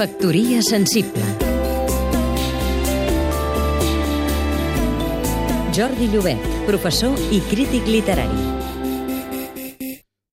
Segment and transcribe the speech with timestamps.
[0.00, 1.26] Factoria sensible
[5.76, 8.38] Jordi Llobet, professor i crític literari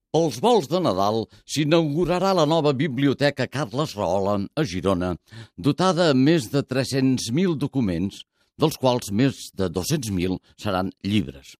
[0.08, 5.12] Pels vols de Nadal s'inaugurarà la nova Biblioteca Carles Rahola a Girona,
[5.58, 8.22] dotada amb més de 300.000 documents,
[8.56, 11.58] dels quals més de 200.000 seran llibres.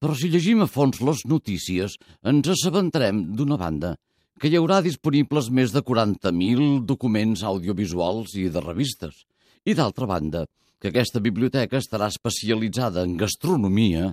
[0.00, 3.98] Però si llegim a fons les notícies, ens assabentarem, d'una banda,
[4.40, 9.24] que hi haurà disponibles més de 40.000 documents audiovisuals i de revistes,
[9.64, 10.44] i d'altra banda,
[10.80, 14.10] que aquesta biblioteca estarà especialitzada en gastronomia,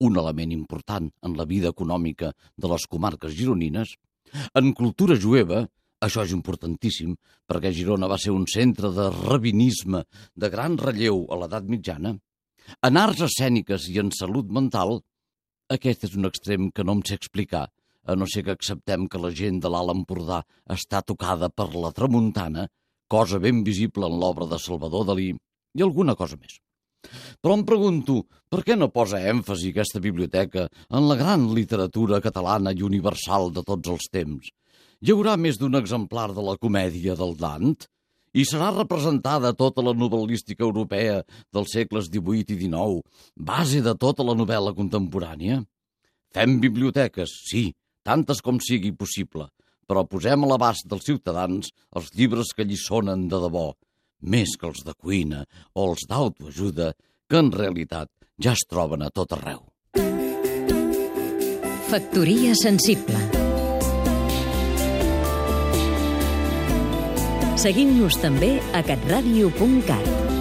[0.00, 3.96] un element important en la vida econòmica de les comarques gironines,
[4.54, 5.64] en cultura jueva,
[6.04, 7.14] això és importantíssim,
[7.48, 12.14] perquè Girona va ser un centre de rabinisme de gran relleu a l'edat mitjana,
[12.88, 15.00] en arts escèniques i en salut mental,
[15.72, 17.66] aquest és un extrem que no em sé explicar,
[18.04, 21.92] a no ser que acceptem que la gent de l'Alt Empordà està tocada per la
[21.96, 22.68] tramuntana,
[23.08, 25.32] cosa ben visible en l'obra de Salvador Dalí,
[25.74, 26.58] i alguna cosa més.
[27.42, 32.72] Però em pregunto, per què no posa èmfasi aquesta biblioteca en la gran literatura catalana
[32.72, 34.48] i universal de tots els temps?
[35.04, 37.74] Hi haurà més d'un exemplar de la comèdia del Dant?
[38.34, 41.20] I serà representada tota la novel·lística europea
[41.54, 43.02] dels segles XVIII i XIX,
[43.36, 45.60] base de tota la novel·la contemporània?
[46.34, 47.68] Fem biblioteques, sí,
[48.04, 49.48] tantes com sigui possible,
[49.88, 53.72] però posem a l'abast dels ciutadans els llibres que sonen de debò,
[54.20, 56.92] més que els de cuina o els d'autoajuda,
[57.28, 59.64] que en realitat ja es troben a tot arreu.
[61.88, 63.20] Factoria sensible
[67.64, 70.33] Seguim-nos també a catradio.cat